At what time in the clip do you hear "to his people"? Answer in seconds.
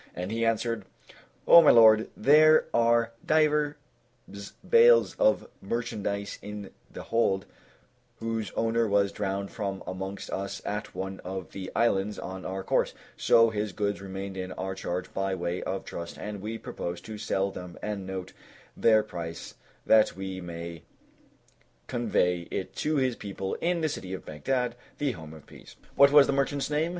22.75-23.53